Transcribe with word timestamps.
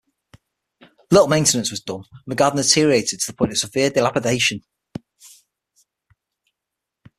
Little 1.11 1.27
maintenance 1.27 1.69
was 1.69 1.79
done 1.81 1.99
and 2.09 2.23
the 2.31 2.33
garden 2.33 2.57
deteriorated 2.57 3.19
to 3.19 3.25
the 3.31 3.35
point 3.37 3.51
of 3.51 3.59
severe 3.59 3.91
dilapidation. 3.91 4.61